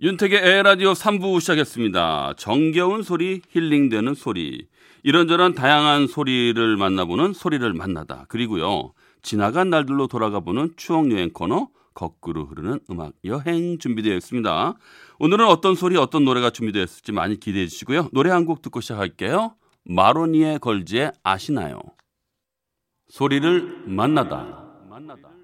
윤택의 0.00 0.38
에라디오 0.38 0.92
3부 0.92 1.40
시작했습니다. 1.40 2.34
정겨운 2.36 3.02
소리, 3.02 3.42
힐링되는 3.50 4.14
소리. 4.14 4.68
이런저런 5.02 5.54
다양한 5.54 6.06
소리를 6.06 6.76
만나보는 6.76 7.32
소리를 7.32 7.72
만나다. 7.72 8.26
그리고요. 8.28 8.92
지나간 9.22 9.70
날들로 9.70 10.06
돌아가 10.06 10.38
보는 10.40 10.74
추억 10.76 11.10
여행 11.10 11.30
코너 11.32 11.68
거꾸로 11.94 12.44
흐르는 12.46 12.78
음악 12.90 13.12
여행 13.24 13.78
준비되어 13.78 14.14
있습니다. 14.16 14.74
오늘은 15.18 15.46
어떤 15.46 15.74
소리, 15.74 15.96
어떤 15.96 16.24
노래가 16.24 16.50
준비되어 16.50 16.84
있을지 16.84 17.10
많이 17.12 17.40
기대해 17.40 17.66
주시고요. 17.66 18.10
노래 18.12 18.30
한 18.30 18.46
곡 18.46 18.62
듣고 18.62 18.80
시작할게요. 18.80 19.56
마로니에 19.84 20.58
걸즈의 20.58 21.10
아시나요? 21.24 21.80
소리를 23.08 23.82
만나다. 23.86 24.64
만나다. 24.88 25.37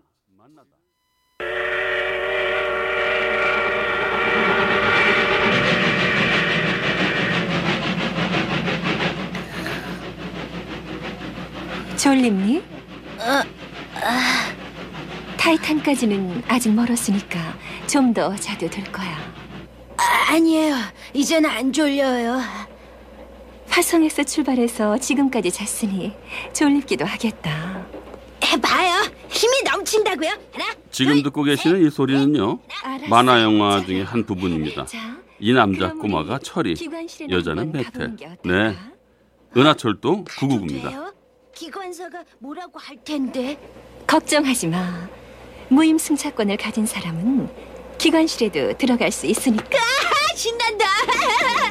졸립니? 12.25 12.63
타이탄까지는 15.37 16.43
아직 16.49 16.73
멀었으니까 16.73 17.39
좀 17.87 18.15
더 18.15 18.35
자도 18.37 18.69
될 18.71 18.85
거야. 18.93 19.11
아, 19.97 20.33
아니에요. 20.33 20.75
이제는 21.13 21.51
안 21.51 21.73
졸려요. 21.73 22.41
화성에서 23.69 24.23
출발해서 24.23 24.99
지금까지 24.99 25.51
잤으니 25.51 26.13
졸립기도 26.53 27.05
하겠다. 27.05 27.85
해봐요. 28.45 29.11
힘이 29.29 29.63
넘친다고요. 29.65 30.31
하나, 30.53 30.65
지금 30.91 31.23
듣고 31.23 31.43
계시는 31.43 31.85
이 31.87 31.91
소리는요. 31.91 32.61
알았어. 32.85 33.07
만화 33.09 33.43
영화 33.43 33.85
중에 33.85 34.03
한 34.03 34.25
부분입니다. 34.25 34.87
자, 34.87 35.17
이 35.41 35.53
남자 35.53 35.89
그럼 35.89 35.99
꼬마가 35.99 36.39
철이, 36.39 36.75
기관실에 36.75 37.35
여자는 37.35 37.65
한번 37.65 37.83
베텔. 37.83 37.93
가보는 37.93 38.17
게 38.17 38.27
어떨까? 38.27 38.49
네. 38.49 38.77
은하철도 39.57 40.25
가도 40.25 40.47
999입니다. 40.47 40.89
돼요? 40.91 41.14
기관사가 41.55 42.25
뭐라고 42.39 42.79
할 42.79 42.97
텐데. 43.05 43.59
걱정하지 44.07 44.67
마. 44.69 45.09
무임 45.69 45.97
승차권을 45.99 46.57
가진 46.57 46.85
사람은 46.87 47.49
기관실에도 47.99 48.77
들어갈 48.77 49.11
수 49.11 49.27
있으니까. 49.27 49.79
아, 49.79 50.37
신난다. 50.37 50.85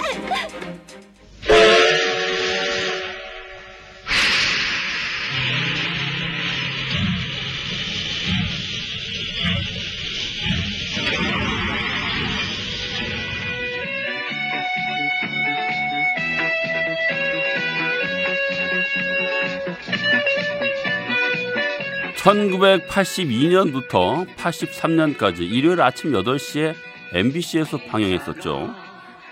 1982년부터 22.23 24.25
83년까지 24.35 25.41
일요일 25.41 25.81
아침 25.81 26.13
8시에 26.13 26.73
MBC에서 27.13 27.77
방영했었죠. 27.89 28.73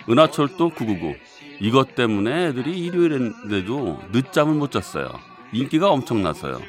은하철도 0.09 0.71
999. 0.71 1.15
이것 1.61 1.95
때문에 1.95 2.47
애들이 2.47 2.77
일요일인데도 2.79 4.01
늦잠을 4.11 4.55
못 4.55 4.71
잤어요. 4.71 5.07
인기가 5.53 5.89
엄청나서요. 5.89 6.59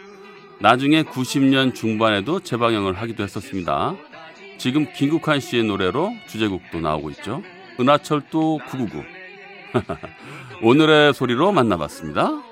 나중에 0.60 1.02
90년 1.02 1.74
중반에도 1.74 2.38
재방영을 2.40 3.00
하기도 3.00 3.24
했었습니다. 3.24 3.96
지금 4.58 4.86
김국환 4.94 5.40
씨의 5.40 5.64
노래로 5.64 6.12
주제곡도 6.28 6.80
나오고 6.80 7.10
있죠. 7.10 7.42
은하철도 7.80 8.60
999. 8.68 9.02
오늘의 10.62 11.14
소리로 11.14 11.50
만나봤습니다. 11.50 12.51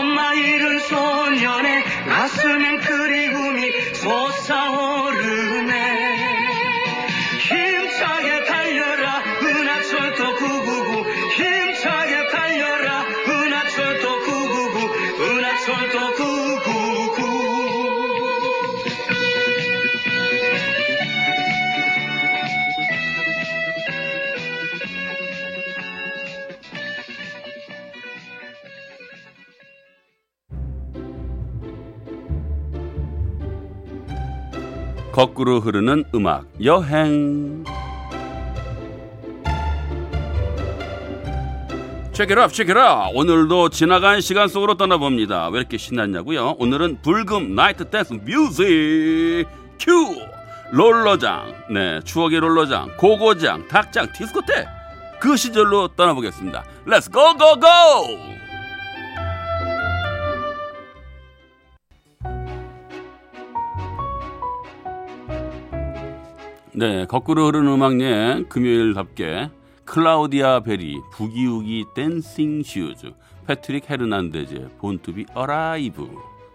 엄마 0.00 0.32
잃은 0.32 0.78
소년의 0.78 1.84
가슴엔 2.08 2.80
그리움이 2.80 3.70
솟아오르 3.92 5.59
거꾸로 35.12 35.60
흐르는 35.60 36.04
음악 36.14 36.46
여행. 36.62 37.64
체크라 42.12 42.48
체크라 42.48 43.08
오늘도 43.14 43.70
지나간 43.70 44.20
시간 44.20 44.46
속으로 44.46 44.76
떠나봅니다. 44.76 45.48
왜 45.48 45.58
이렇게 45.58 45.78
신났냐고요? 45.78 46.56
오늘은 46.58 47.02
불금 47.02 47.54
나이트 47.54 47.88
댄스 47.88 48.14
뮤직 48.24 49.46
큐 49.80 49.90
롤러장. 50.70 51.54
네 51.72 52.00
추억의 52.04 52.40
롤러장 52.40 52.96
고고장 52.96 53.66
닭장 53.68 54.12
디스코텍. 54.12 54.66
그 55.18 55.36
시절로 55.36 55.88
떠나보겠습니다. 55.88 56.62
Let's 56.86 57.10
go 57.10 57.50
go 57.50 57.89
go 57.89 58.29
네, 66.80 67.04
거꾸로 67.04 67.44
흐르는 67.44 67.70
음악 67.70 68.00
여행 68.00 68.48
금요일답게 68.48 69.50
클라우디아 69.84 70.60
베리 70.60 70.96
Boogie 71.12 71.48
Woogie 71.48 71.84
Dancing 71.94 72.62
Shoes 72.62 73.12
패트릭 73.46 73.90
헤르난데즈의 73.90 74.70
Born 74.78 75.02
to 75.02 75.14
Be 75.14 75.26
Alive 75.34 76.08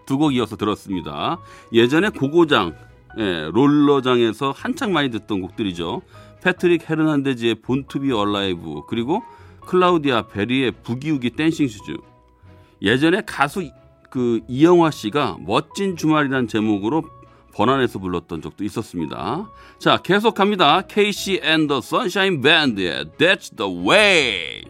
두 0.04 0.18
곡 0.18 0.34
이어서 0.34 0.56
들었습니다. 0.56 1.38
예전에 1.72 2.08
고고장 2.08 2.74
예, 3.18 3.48
롤러장에서 3.52 4.50
한창 4.50 4.92
많이 4.92 5.10
듣던 5.12 5.40
곡들이죠. 5.42 6.02
패트릭 6.42 6.90
헤르난데즈의 6.90 7.54
Born 7.62 7.86
to 7.86 7.98
Be 7.98 8.10
Alive 8.10 8.82
그리고 8.88 9.22
클라우디아 9.60 10.22
베리의 10.26 10.72
Boogie 10.82 11.06
Woogie 11.06 11.30
Dancing 11.36 11.68
Shoes 11.68 11.98
예전에 12.82 13.22
가수 13.24 13.70
그 14.10 14.40
이영화 14.48 14.90
씨가 14.90 15.36
멋진 15.46 15.96
주말이란 15.96 16.48
제목으로 16.48 17.04
번안해서 17.56 17.98
불렀던 17.98 18.42
적도 18.42 18.64
있었습니다. 18.64 19.50
자, 19.78 19.96
계속합니다. 19.96 20.82
KC 20.82 21.40
앤더 21.42 21.80
선샤인 21.80 22.42
밴드의 22.42 23.06
That's 23.18 23.56
the 23.56 23.88
Way. 23.88 24.64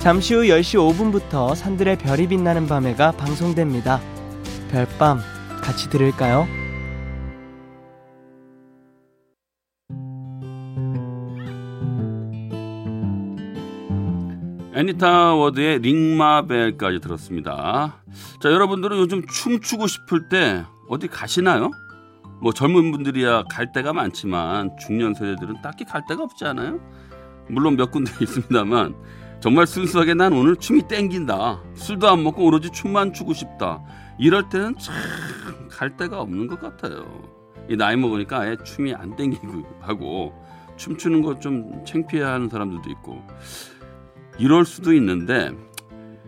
잠시 0.00 0.34
후 0.34 0.42
10시 0.42 0.78
5분부터 0.78 1.56
산들의 1.56 1.98
별이 1.98 2.28
빛나는 2.28 2.68
밤에가 2.68 3.10
방송됩니다. 3.12 4.00
별밤 4.70 5.18
같이 5.60 5.90
들을까요? 5.90 6.46
애니타 14.76 15.34
워드의 15.36 15.78
링마벨까지 15.78 17.00
들었습니다. 17.00 17.96
자, 18.42 18.50
여러분들은 18.52 18.98
요즘 18.98 19.26
춤추고 19.26 19.86
싶을 19.86 20.28
때 20.28 20.66
어디 20.88 21.08
가시나요? 21.08 21.70
뭐 22.42 22.52
젊은 22.52 22.92
분들이야 22.92 23.44
갈 23.50 23.72
데가 23.72 23.94
많지만 23.94 24.76
중년 24.78 25.14
세대들은 25.14 25.62
딱히 25.62 25.86
갈 25.86 26.02
데가 26.06 26.22
없지 26.24 26.44
않아요? 26.44 26.78
물론 27.48 27.76
몇 27.76 27.90
군데 27.90 28.12
있습니다만 28.20 28.94
정말 29.40 29.66
순수하게 29.66 30.12
난 30.12 30.34
오늘 30.34 30.56
춤이 30.56 30.82
땡긴다. 30.88 31.62
술도 31.74 32.06
안 32.10 32.22
먹고 32.22 32.44
오로지 32.44 32.70
춤만 32.70 33.14
추고 33.14 33.32
싶다. 33.32 33.82
이럴 34.18 34.48
때는 34.48 34.76
참 34.78 34.94
갈 35.70 35.94
데가 35.94 36.20
없는 36.22 36.46
것 36.46 36.58
같아요. 36.58 37.04
이 37.68 37.76
나이 37.76 37.96
먹으니까 37.96 38.40
아예 38.40 38.56
춤이 38.64 38.94
안 38.94 39.14
땡기고 39.14 39.62
하고 39.82 40.32
춤추는 40.78 41.20
거좀 41.20 41.84
창피해하는 41.84 42.48
사람들도 42.48 42.88
있고 42.92 43.22
이럴 44.38 44.64
수도 44.64 44.92
있는데 44.94 45.52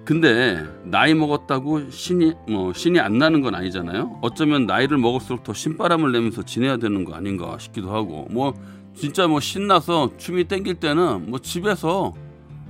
근데 0.05 0.65
나이 0.85 1.13
먹었다고 1.13 1.91
신이 1.91 2.33
뭐 2.49 2.73
신이 2.73 2.99
안 2.99 3.19
나는 3.19 3.43
건 3.43 3.55
아니잖아요. 3.55 4.21
어쩌면 4.23 4.65
나이를 4.65 4.97
먹을수록 4.97 5.45
더 5.45 5.53
신바람을 5.53 6.13
내면서 6.13 6.43
지내야 6.43 6.79
되는 6.79 7.05
거 7.05 7.15
아닌가 7.15 7.59
싶기도 7.59 7.95
하고 7.95 8.27
뭐 8.31 8.55
진짜 8.95 9.27
뭐 9.27 9.39
신나서 9.39 10.17
춤이 10.17 10.45
땡길 10.45 10.77
때는 10.77 11.29
뭐 11.31 11.39
집에서 11.39 12.15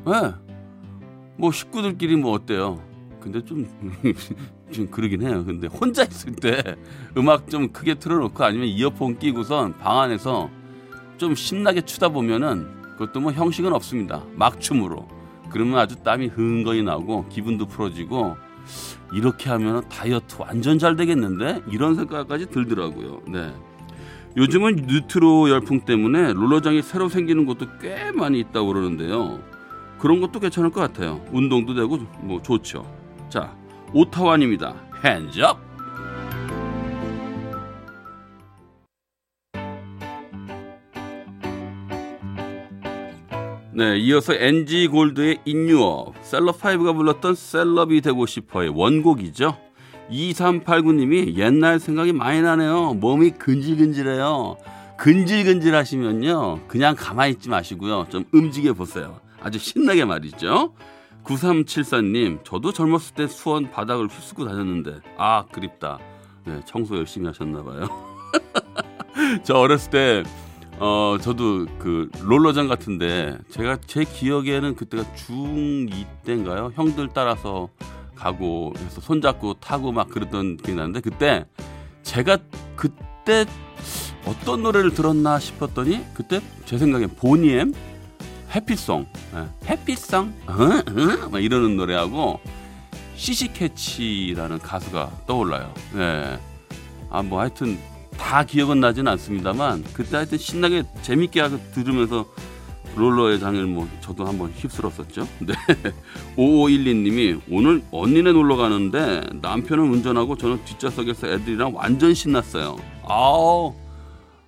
예. 0.08 0.34
뭐 1.36 1.52
식구들끼리 1.52 2.16
뭐 2.16 2.32
어때요? 2.32 2.82
근데 3.20 3.44
좀, 3.44 3.68
좀 4.72 4.88
그러긴 4.90 5.22
해요. 5.22 5.44
근데 5.46 5.68
혼자 5.68 6.02
있을 6.02 6.32
때 6.32 6.60
음악 7.16 7.48
좀 7.48 7.68
크게 7.68 7.94
틀어놓고 7.94 8.42
아니면 8.42 8.66
이어폰 8.66 9.20
끼고선 9.20 9.78
방 9.78 10.00
안에서 10.00 10.50
좀 11.18 11.36
신나게 11.36 11.82
추다 11.82 12.08
보면은 12.08 12.66
그것도 12.98 13.20
뭐 13.20 13.30
형식은 13.30 13.72
없습니다. 13.72 14.24
막춤으로. 14.34 15.17
그러면 15.50 15.78
아주 15.78 15.96
땀이 16.02 16.28
흥건히 16.28 16.82
나고 16.82 17.26
기분도 17.28 17.66
풀어지고 17.66 18.36
이렇게 19.12 19.50
하면 19.50 19.88
다이어트 19.88 20.36
완전 20.38 20.78
잘 20.78 20.96
되겠는데 20.96 21.62
이런 21.70 21.94
생각까지 21.94 22.46
들더라고요. 22.50 23.22
네. 23.28 23.52
요즘은 24.36 24.86
뉴트로 24.86 25.50
열풍 25.50 25.80
때문에 25.80 26.32
롤러장이 26.32 26.82
새로 26.82 27.08
생기는 27.08 27.46
곳도 27.46 27.66
꽤 27.80 28.12
많이 28.12 28.38
있다고 28.40 28.68
그러는데요. 28.68 29.40
그런 29.98 30.20
것도 30.20 30.38
괜찮을 30.38 30.70
것 30.70 30.80
같아요. 30.80 31.20
운동도 31.32 31.74
되고 31.74 31.98
뭐 32.20 32.40
좋죠. 32.40 32.84
자, 33.28 33.56
오타완입니다. 33.92 34.74
핸즈업. 35.04 35.67
네, 43.78 43.96
이어서 43.96 44.34
NG 44.34 44.88
골드의 44.88 45.38
인유업, 45.44 46.20
셀럽5가 46.24 46.96
불렀던 46.96 47.36
셀럽이 47.36 48.00
되고 48.00 48.26
싶어의 48.26 48.70
원곡이죠. 48.70 49.56
2389님이 50.10 51.36
옛날 51.36 51.78
생각이 51.78 52.12
많이 52.12 52.42
나네요. 52.42 52.94
몸이 52.94 53.30
근질근질해요. 53.38 54.56
근질근질 54.96 55.76
하시면요. 55.76 56.62
그냥 56.66 56.96
가만히 56.98 57.34
있지 57.34 57.48
마시고요. 57.48 58.08
좀 58.08 58.24
움직여 58.32 58.72
보세요. 58.72 59.20
아주 59.40 59.60
신나게 59.60 60.04
말이죠. 60.04 60.74
9374님, 61.22 62.42
저도 62.42 62.72
젊었을 62.72 63.14
때 63.14 63.28
수원 63.28 63.70
바닥을 63.70 64.08
휩쓰고 64.08 64.44
다녔는데, 64.44 64.96
아, 65.16 65.44
그립다. 65.52 66.00
네, 66.44 66.62
청소 66.64 66.96
열심히 66.96 67.28
하셨나봐요. 67.28 67.86
저 69.44 69.54
어렸을 69.54 69.90
때, 69.92 70.22
어, 70.80 71.18
저도 71.20 71.66
그 71.78 72.08
롤러장 72.20 72.68
같은데, 72.68 73.36
제가 73.50 73.78
제 73.86 74.04
기억에는 74.04 74.76
그때가 74.76 75.04
중2 75.14 76.06
때인가요? 76.24 76.72
형들 76.74 77.08
따라서 77.12 77.68
가고 78.14 78.72
해서 78.76 79.00
손잡고 79.00 79.54
타고 79.54 79.90
막 79.90 80.08
그랬던 80.08 80.58
기억이 80.58 80.74
나는데, 80.74 81.00
그때 81.00 81.44
제가 82.02 82.38
그때 82.76 83.44
어떤 84.24 84.62
노래를 84.62 84.92
들었나 84.94 85.38
싶었더니, 85.40 86.04
그때 86.14 86.40
제 86.64 86.78
생각엔 86.78 87.16
보니엠? 87.16 87.74
해피송, 88.54 89.06
예, 89.34 89.68
해피송, 89.68 90.32
어? 90.46 90.52
어? 90.52 91.28
막 91.28 91.42
이러는 91.42 91.76
노래하고 91.76 92.40
시시캐치라는 93.16 94.60
가수가 94.60 95.10
떠올라요. 95.26 95.74
예. 95.96 96.38
아, 97.10 97.22
뭐 97.22 97.40
하여튼 97.40 97.78
다 98.18 98.44
기억은 98.44 98.80
나진 98.80 99.08
않습니다만 99.08 99.84
그때 99.94 100.16
하여튼 100.16 100.36
신나게 100.36 100.82
재밌게 101.02 101.40
하고 101.40 101.58
들으면서 101.72 102.26
롤러의 102.96 103.38
장을 103.38 103.64
뭐 103.66 103.88
저도 104.00 104.26
한번 104.26 104.50
휩쓸었었죠. 104.50 105.26
네. 105.40 105.54
5512님이 106.36 107.40
오늘 107.50 107.82
언니네 107.92 108.32
놀러 108.32 108.56
가는데 108.56 109.22
남편은 109.40 109.84
운전하고 109.84 110.36
저는 110.36 110.64
뒷좌석에서 110.64 111.28
애들이랑 111.28 111.74
완전 111.74 112.12
신났어요. 112.12 112.76
아우 113.04 113.74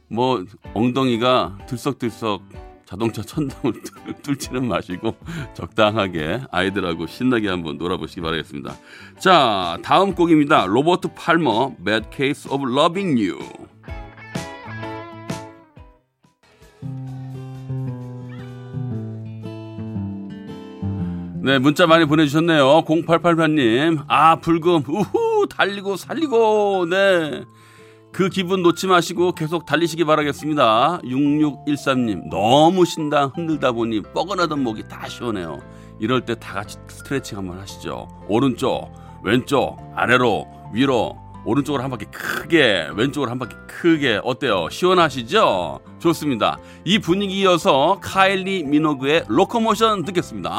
뭐 0.09 0.45
엉덩이가 0.75 1.59
들썩들썩 1.67 2.43
자동차 2.91 3.23
천장을 3.23 3.73
뚫지는 4.25 4.67
마시고 4.67 5.15
적당하게 5.55 6.41
아이들하고 6.51 7.07
신나게 7.07 7.49
한번 7.49 7.79
놀아보시기 7.79 8.21
바라겠습니다. 8.21 8.75
자, 9.17 9.79
다음 9.85 10.13
곡입니다. 10.13 10.67
로버트 10.67 11.11
팔머, 11.15 11.77
Bad 11.85 12.09
Case 12.13 12.51
of 12.51 12.69
Loving 12.69 13.31
You. 13.31 13.39
네, 21.43 21.61
문자 21.61 21.87
많이 21.87 22.07
보내주셨네요. 22.07 22.85
0888님, 22.87 24.05
아, 24.09 24.41
불금, 24.41 24.83
우후, 24.89 25.47
달리고 25.49 25.95
살리고, 25.95 26.87
네. 26.91 27.45
그 28.13 28.29
기분 28.29 28.63
놓지 28.63 28.87
마시고 28.89 29.33
계속 29.33 29.65
달리시기 29.67 30.05
바라겠습니다. 30.05 31.01
6613님, 31.05 32.29
너무 32.29 32.85
신당 32.85 33.31
흔들다 33.35 33.73
보니 33.73 34.03
뻐근하던 34.03 34.63
목이 34.63 34.89
다 34.89 35.09
시원해요. 35.09 35.61
이럴 36.01 36.25
때 36.25 36.35
다 36.35 36.55
같이 36.55 36.77
스트레칭 36.89 37.39
한번 37.39 37.61
하시죠. 37.61 38.09
오른쪽, 38.29 38.93
왼쪽, 39.23 39.77
아래로, 39.95 40.47
위로, 40.73 41.17
오른쪽으로 41.45 41.83
한 41.83 41.91
바퀴 41.91 42.07
크게, 42.07 42.89
왼쪽으로 42.95 43.31
한 43.31 43.39
바퀴 43.39 43.55
크게. 43.69 44.21
어때요? 44.25 44.69
시원하시죠? 44.71 45.81
좋습니다. 45.99 46.59
이 46.85 46.99
분위기 46.99 47.41
이어서 47.41 47.99
카일리 48.03 48.65
미노그의 48.65 49.25
로코모션 49.29 50.05
듣겠습니다. 50.05 50.51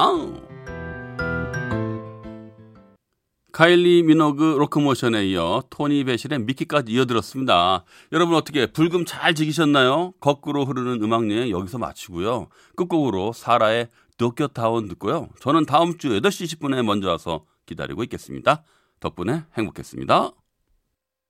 카일리 3.51 4.03
미노그 4.03 4.56
로코모션에 4.59 5.25
이어 5.27 5.63
토니 5.69 6.06
베실의 6.06 6.39
미끼까지 6.39 6.92
이어들었습니다. 6.94 7.83
여러분 8.13 8.36
어떻게 8.36 8.65
불금 8.65 9.03
잘 9.06 9.36
즐기셨나요? 9.36 10.13
거꾸로 10.21 10.63
흐르는 10.63 11.03
음악 11.03 11.30
여행 11.30 11.50
여기서 11.50 11.77
마치고요. 11.77 12.48
끝곡으로 12.77 13.33
사라의 13.33 13.89
도쿄타운 14.18 14.88
듣고요. 14.88 15.30
저는 15.42 15.65
다음 15.65 15.98
주 15.98 16.09
8시 16.09 16.59
10분에 16.59 16.83
먼저 16.83 17.09
와서 17.09 17.45
기다리고 17.66 18.04
있겠습니다. 18.04 18.64
덕분에 19.02 19.44
행복했습니다. 19.57 20.41